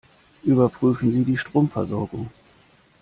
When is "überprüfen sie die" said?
0.41-1.37